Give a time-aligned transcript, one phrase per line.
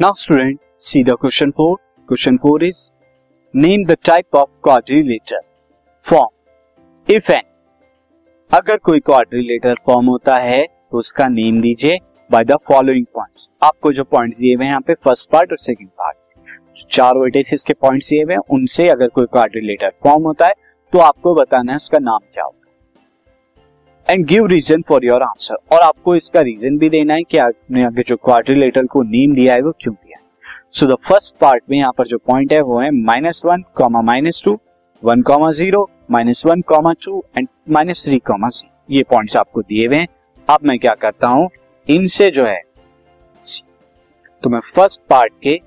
[0.00, 1.76] Now student see the question four
[2.08, 2.78] question four is
[3.54, 5.40] name the type of quadrilateral
[6.06, 7.42] form if an
[8.50, 11.98] अगर कोई quadrilateral form होता है तो उसका name दीजिए
[12.30, 15.58] बाय द फॉलोइंग पॉइंट्स आपको जो पॉइंट्स दिए हुए हैं यहाँ पे फ़र्स्ट पार्ट और
[15.58, 20.46] सेकंड पार्ट चार वर्टिसेस के पॉइंट्स दिए हुए हैं, उनसे अगर कोई क्वाड्रिलेटर फॉर्म होता
[20.46, 20.54] है
[20.92, 22.65] तो आपको बताना है उसका नाम क्या होगा।
[24.06, 27.82] And give reason for your answer और आपको इसका रीजन भी देना है कि आपने
[27.84, 30.24] आगे जो क्वाड्रिलेटर को नेम दिया है, वो क्यों दिया है।
[30.72, 34.02] सो द फ़र्स्ट पार्ट में यहाँ पर जो पॉइंट है, वो है minus one comma
[34.02, 34.58] minus two
[35.02, 38.48] one comma zero minus one comma two and minus three comma
[38.90, 40.08] ये पॉइंट्स आपको दिए हुए हैं।
[40.48, 41.48] अब मैं क्या करता हूँ?
[41.88, 42.60] इनसे जो है
[44.42, 45.60] तो मैं फ़र्स्ट पार्ट के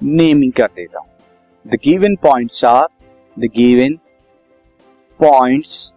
[0.00, 1.08] नेमिंग कर देता हूँ।
[1.66, 2.86] The given points are
[3.36, 3.98] the given
[5.20, 5.94] points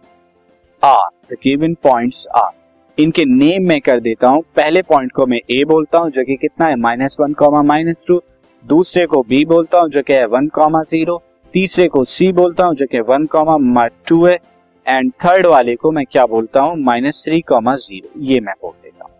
[0.84, 2.50] are the given points are
[2.98, 6.36] इनके नेम में कर देता हूँ। पहले पॉइंट को मैं ए बोलता हूँ, जो कि
[6.36, 6.76] कितना है?
[6.76, 8.20] Minus one comma minus two
[8.64, 11.20] दूसरे को बी बोलता हूँ, जो कि है वन कॉमा ज़ीरो
[11.54, 14.38] तीसरे को सी बोलता हूँ, जो कि वन कॉमा टू है।
[14.86, 16.76] एंड थर्ड वाले को मैं क्या बोलता हूँ?
[16.76, 19.12] माइनस थ्री कॉमा ज़ीरो ये मैं बोल देता हूँ।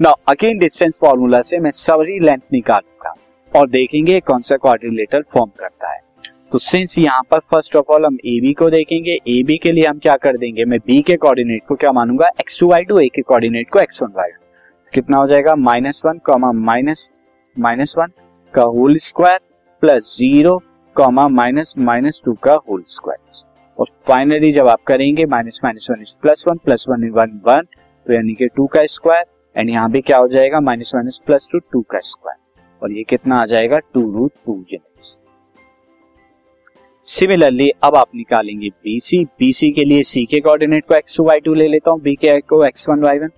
[0.00, 3.14] नाउ अगेन डिस्टेंस फॉर्मूला से मैं सवरी लेंथ निकालूँगा।
[3.52, 5.75] और देखेंगे कौन सा क्वाड्रिलेटर फॉर्म करता
[6.56, 9.72] तो सिंस यहाँ पर फ़र्स्ट ऑफ़ ऑल हम ए बी को देखेंगे ए बी के
[9.72, 10.64] लिए हम क्या कर देंगे?
[10.64, 12.28] मैं बी के कोऑर्डिनेट को क्या मानूँगा?
[12.40, 14.30] X two y two A के कोऑर्डिनेट को एक्स वन वाई
[14.92, 15.54] कितना हो जाएगा?
[15.56, 17.10] Minus one comma minus
[17.56, 18.12] minus one
[18.54, 19.38] का whole square
[19.82, 20.56] plus zero
[20.96, 23.44] comma minus minus two का होल स्क्वायर
[23.78, 27.68] और फाइनली जब आप करेंगे minus minus one is plus one plus one one one
[28.06, 29.24] तो यानी कि टू का स्क्वायर
[29.56, 30.60] एंड यहाँ पे क्या हो जाएगा?
[30.62, 33.78] Minus minus plus two two का स्क्वायर और ये कितना आ जाएगा?
[33.94, 35.16] Two root two units
[37.06, 41.40] similarly अब आप निकालेंगे बीसी बीसी के लिए सी के कोऑर्डिनेट को एक्स टू वाई
[41.40, 43.28] टू ले लेता हूँ। बी के को एक्स वन वाई वन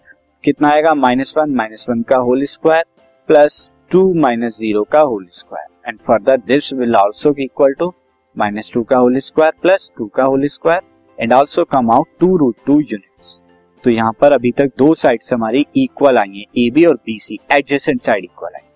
[0.44, 0.94] कितना आएगा?
[0.94, 2.84] माइनस वन माइनस वन का whole square
[3.28, 7.92] plus two minus zero का whole square and further this will also equal to
[8.36, 10.80] minus two का होल स्क्वायर प्लस टू का whole square
[11.18, 13.39] and also come out two root two units
[13.84, 17.18] तो यहाँ पर अभी तक दो side हमारी इक्वल आई है ए बी और B
[17.18, 18.67] C adjacent side equal आई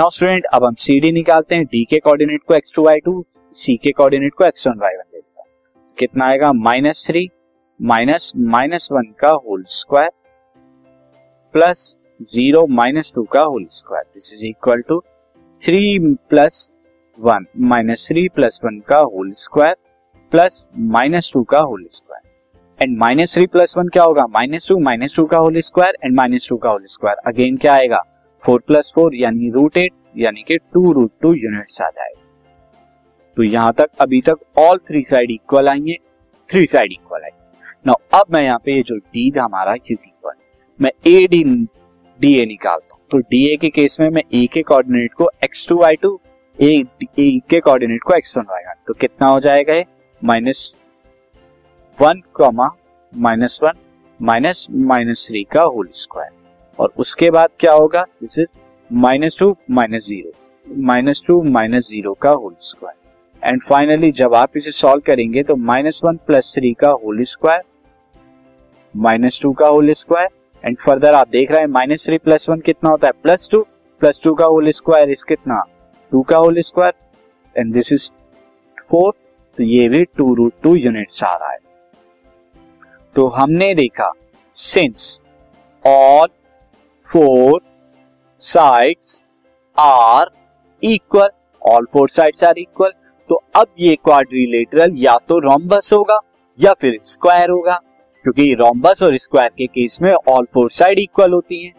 [0.00, 3.00] नाउ स्टूडेंट अब हम सी डी निकालते हैं। डी के कोऑर्डिनेट को x two y
[3.04, 3.24] two
[3.56, 5.42] C के कोऑर्डिनेट को एक्स वन वाई वन दे देता
[5.98, 6.52] कितना आएगा?
[6.52, 7.28] Minus three
[7.80, 10.10] minus minus one का whole square
[11.54, 14.98] plus zero minus two का whole square this is equal to
[15.62, 15.98] three
[16.30, 16.72] plus
[17.18, 19.76] one minus three plus one का whole square
[20.32, 20.66] plus
[20.96, 24.26] minus two का whole square and minus three plus one क्या होगा?
[24.26, 27.74] Minus two minus two का whole square and minus two का whole square again क्या
[27.74, 28.02] आएगा?
[28.44, 32.20] Four plus four यानी root eight यानी कि टू रूट टू यूनिट्स आ जाएगा।
[33.36, 35.96] तो यहाँ तक, अभी तक ऑल थ्री साइड इक्वल आएँगे
[36.50, 40.32] थ्री साइड इक्वल आएँगे नाउ अब मैं यहाँ पे ये जो डी था हमारा इक्वल
[40.80, 41.42] मैं ए डी
[42.20, 45.28] डी ए निकालता हूँ। तो डी ए के केस में मैं ए के कोऑर्डिनेट को
[45.44, 46.18] x two y two
[46.58, 49.84] A के कोऑर्डिनेट को एक्स वन वाई तो कितना हो जाएगा ये?
[50.22, 50.72] Minus
[51.98, 52.68] one comma
[53.12, 53.78] minus one
[54.20, 56.30] minus minus three का होल स्क्वायर
[56.78, 58.02] और उसके बाद क्या होगा?
[58.02, 58.56] This is
[58.90, 60.32] minus two minus zero
[60.86, 63.02] minus two minus zero का होल स्क्वायर
[63.44, 67.62] एंड फाइनली जब आप इसे सॉल्व करेंगे तो माइनस वन प्लस थ्री का होल स्क्वायर
[68.94, 70.28] माइनस टू का होल स्क्वायर
[70.64, 73.12] एंड फर्दर आप देख रहे हैं माइनस थ्री प्लस वन कितना होता है?
[73.22, 73.60] प्लस टू
[74.00, 75.60] प्लस टू का होल स्क्वायर इस कितना?
[76.12, 76.92] टू का whole square
[77.56, 78.10] and this is
[78.90, 79.12] four
[79.58, 81.58] तो ये भी टू रूट टू यूनिट्स आ रहा है।
[83.16, 84.10] तो हमने देखा
[84.54, 85.20] since
[85.84, 86.26] all
[87.08, 87.60] four
[88.40, 89.22] sides
[89.78, 90.30] are
[90.82, 91.28] equal
[91.62, 92.92] all four sides are equal
[93.30, 96.18] तो अब ये क्वाड्रिलेटरल या तो रोम्बस होगा
[96.58, 97.78] या फिर स्क्वायर होगा,
[98.24, 101.72] क्योंकि रोम्बस और स्क्वायर के केस में ऑल फोर साइड इक्वल होती हैं।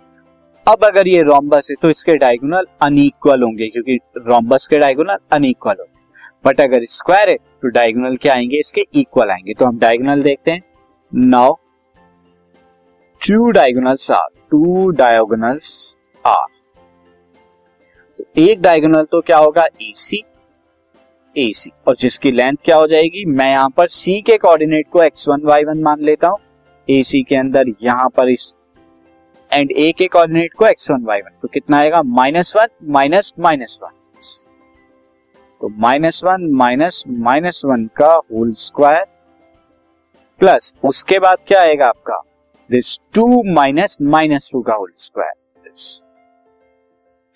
[0.67, 5.75] अब अगर ये रोम्बस है तो इसके डायगोनल अनइक्वल होंगे, क्योंकि रोम्बस के डायगोनल अनइक्वल
[5.79, 5.93] होंगे
[6.45, 8.59] बट अगर स्क्वायर है तो डायगोनल क्या आएँगे?
[8.59, 10.61] इसके इक्वल आएँगे। तो हम डायगोनल देखते हैं।
[11.11, 11.53] Now
[13.21, 16.45] two diagonals are two diagonals are
[18.19, 19.65] तो एक डायगोनल तो क्या होगा?
[19.81, 20.23] एसी
[21.35, 23.23] ए सी और जिसकी लेंथ क्या हो जाएगी?
[23.27, 26.37] मैं यहाँ पर सी के कोऑर्डिनेट को एक्स वन वाई वन मान लेता हूँ।
[26.87, 28.53] ए सी के अंदर यहाँ पर इस
[29.51, 32.01] एंड ए के कोऑर्डिनेट को एक्स वन वाई वन तो कितना आएगा?
[32.03, 33.91] Minus one minus minus one
[35.61, 39.05] तो minus one minus minus one का होल स्क्वायर
[40.41, 42.21] प्लस उसके बाद क्या आएगा आपका?
[42.69, 45.33] This two minus minus two का whole square
[45.63, 46.01] this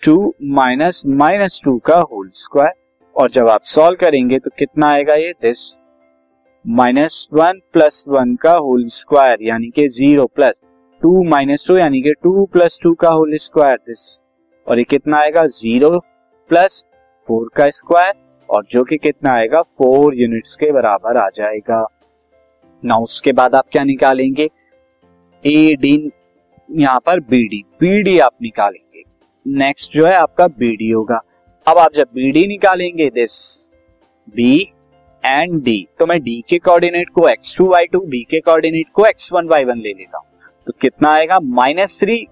[0.02, 2.72] two minus minus two का होल स्क्वायर
[3.20, 5.32] और जब आप सॉल्व करेंगे तो कितना आएगा ये?
[5.32, 5.78] This
[6.64, 10.60] minus one plus one का होल स्क्वायर यानी कि zero plus
[11.02, 14.20] two minus two यानी कि टू प्लस टू का होल स्क्वायर दिस
[14.66, 15.44] और ये कितना आएगा?
[15.46, 15.98] ज़ीरो
[16.50, 16.84] प्लस
[17.28, 18.12] फोर का स्क्वायर
[18.48, 19.62] और जो कि कितना आएगा?
[19.62, 21.84] फोर यूनिट्स के बराबर आ जाएगा।
[22.84, 24.48] ना उसके बाद आप क्या निकालेंगे?
[25.44, 26.10] ए डी
[26.70, 29.02] यहाँ पर बी डी बी डी आप निकालेंगे।
[29.46, 31.20] नेक्स्ट जो है आपका बी डी होगा।
[31.66, 33.32] अब आप जब बी डी निकालेंगे दिस
[34.36, 34.54] बी
[35.24, 38.86] एंड डी तो मैं डी के कोऑर्डिनेट को x two y two B के कोऑर्डिनेट
[38.94, 40.26] को एक्स वन वाई वन ले लेता हूँ।
[40.66, 41.38] तो कितना आएगा?
[41.40, 42.26] माइनस थ्री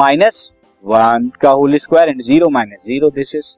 [0.00, 0.52] माइनस
[0.84, 3.54] वन का whole square and zero minus zero this is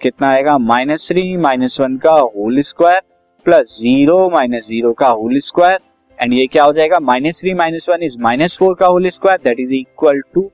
[0.00, 0.58] कितना आएगा?
[0.58, 3.00] माइनस थ्री माइनस वन का whole square
[3.46, 5.78] plus zero minus zero का होल स्क्वायर
[6.18, 6.98] एंड ये क्या हो जाएगा?
[7.00, 10.50] Minus three minus one is minus four का whole square that is equal to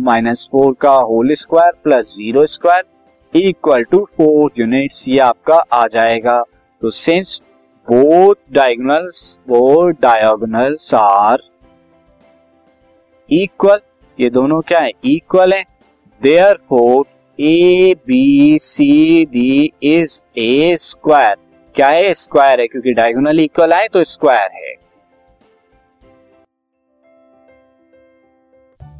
[0.00, 5.86] minus four का whole square plus zero square equal to four units ये आपका आ
[5.86, 6.40] जाएगा।
[6.82, 7.40] तो since
[7.88, 11.38] both diagonals both diagonals are
[13.28, 13.80] equal
[14.18, 14.90] ये दोनों क्या है?
[15.04, 15.62] इक्वल है।
[16.68, 17.04] Therefore
[17.38, 21.36] A B C D is a square
[21.74, 22.66] क्या है स्क्वायर है?
[22.66, 24.74] क्योंकि डायगोनल इक्वल आए तो स्क्वायर है।